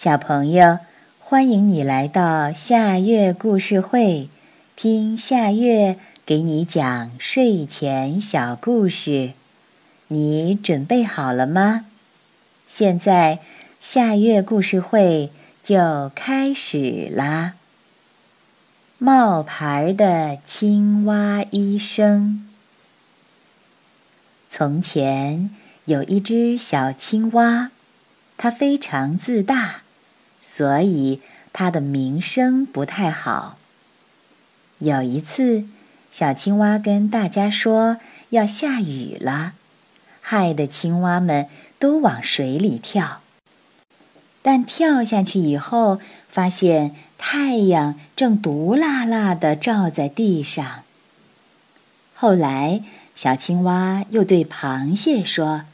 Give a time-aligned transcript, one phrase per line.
[0.00, 0.78] 小朋友，
[1.18, 4.28] 欢迎你来到夏月故事会，
[4.76, 9.32] 听夏月给你讲睡前小故事。
[10.06, 11.86] 你准备好了吗？
[12.68, 13.40] 现在
[13.80, 15.32] 夏月故事会
[15.64, 17.54] 就开始啦。
[18.98, 22.48] 冒牌的青蛙医生。
[24.48, 25.50] 从前
[25.86, 27.72] 有一只小青蛙，
[28.36, 29.82] 它非常自大。
[30.40, 31.20] 所以
[31.52, 33.56] 它的名声不太好。
[34.78, 35.64] 有一次，
[36.10, 37.98] 小青蛙跟大家说
[38.30, 39.54] 要下雨了，
[40.20, 41.48] 害得青蛙们
[41.78, 43.20] 都往水里跳。
[44.40, 50.84] 但跳下去以后，发现太阳正毒辣辣地照在地上。
[52.14, 52.82] 后来，
[53.14, 55.64] 小青蛙又对螃蟹说：“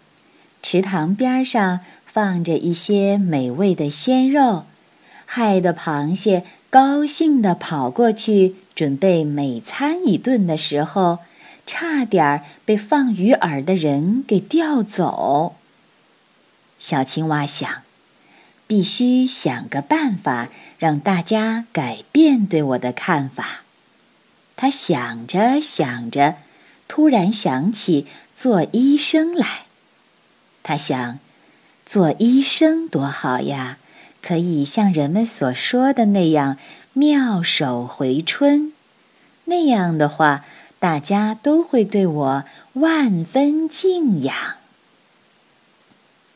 [0.63, 1.81] 池塘边上。”
[2.15, 4.67] 放着一些美味的鲜肉，
[5.27, 11.19] 害得螃蟹高兴地跑过去准备美餐一顿的时候，
[11.67, 15.57] 差点被放鱼饵的人给钓走。
[16.79, 17.83] 小青蛙想，
[18.69, 23.65] 必须想个办法让大家改变对我的看法。
[24.55, 26.37] 他想着想着，
[26.87, 29.63] 突然想起做医生来。
[30.63, 31.19] 他想。
[31.87, 33.79] 做医生多好呀，
[34.23, 36.57] 可以像人们所说的那样
[36.95, 38.73] 妙手回春。
[39.45, 40.45] 那样的话，
[40.79, 44.35] 大家都会对我万分敬仰。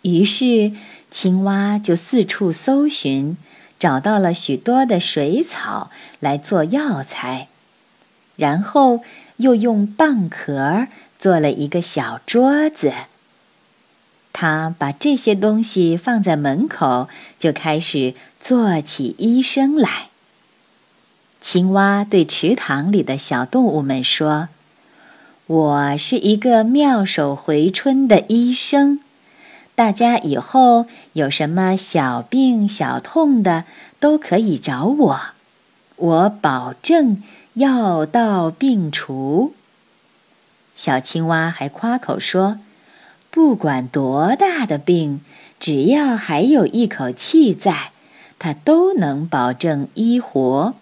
[0.03, 0.73] 于是，
[1.11, 3.37] 青蛙就四处搜寻，
[3.79, 7.49] 找到了许多的水草来做药材，
[8.37, 9.03] 然后
[9.39, 10.87] 又用蚌壳
[11.19, 12.93] 做了一个小桌子。
[14.41, 17.09] 他把这些东西放在门口，
[17.41, 20.11] 就开始做起医生来。
[21.41, 24.49] 青蛙对池塘里的小动物们说
[25.49, 29.01] ：“我是一个妙手回春的医生，
[29.75, 33.65] 大家以后有什么小病小痛的，
[33.99, 35.21] 都可以找我，
[35.97, 37.21] 我保证
[37.55, 39.55] 药到病除。”
[40.77, 42.61] 小青蛙还夸口说。
[43.31, 45.21] 不管多大的病，
[45.61, 47.93] 只要还有一口气在，
[48.39, 50.75] 他都能保证医活。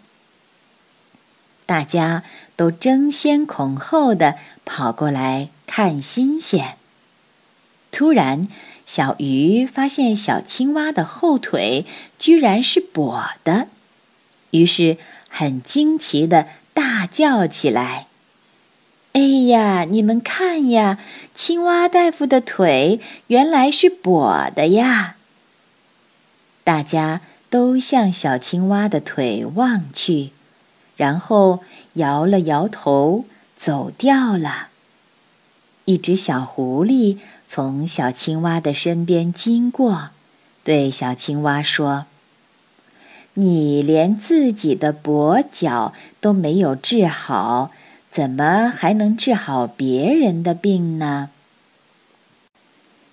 [1.67, 2.23] 大家
[2.55, 6.77] 都争先恐后的跑过来看新鲜。
[7.91, 8.47] 突然，
[8.87, 11.85] 小鱼发现小青蛙的后腿
[12.19, 13.67] 居然是跛的，
[14.53, 14.97] 于是
[15.29, 18.07] 很惊奇的大叫起来。
[19.17, 20.99] 哎呀，你们看呀，
[21.35, 25.17] 青蛙大夫的腿原来是跛的呀！
[26.63, 30.33] 大家都向小青蛙的腿望去，
[30.99, 31.61] 然后
[31.95, 33.25] 摇了摇头，
[33.57, 34.69] 走掉了。
[35.87, 37.17] 一只小狐狸
[37.49, 40.11] 从小青蛙的身边经过，
[40.63, 42.05] 对小青蛙说
[43.33, 47.71] ：“你连自己的跛脚都没有治好。”
[48.17, 51.29] 怎么还能治好别人的病呢？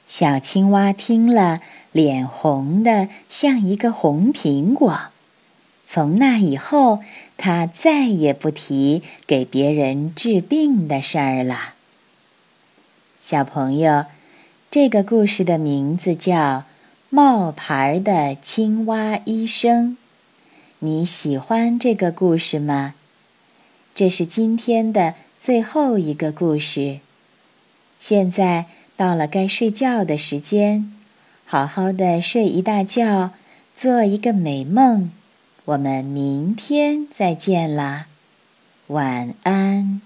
[0.08, 1.60] 小青蛙听了，
[1.92, 4.98] 脸红的像一个红苹果。
[5.86, 7.02] 从那以后，
[7.36, 11.74] 它再也不提给别人治病的事儿了。
[13.20, 14.06] 小朋友，
[14.72, 16.36] 这个故事的名字叫
[17.10, 19.90] 《冒牌的青蛙医生》。
[20.80, 22.94] 你喜欢这个故事吗？
[23.96, 27.00] 这是今天的最后一个故事。
[28.00, 28.66] 现在
[28.98, 30.92] 到了该睡觉的时间，
[31.46, 33.32] 好好的睡一大觉，
[33.76, 35.12] 做一个美梦。
[35.66, 38.08] 我们明天再见啦，
[38.88, 40.02] 晚安。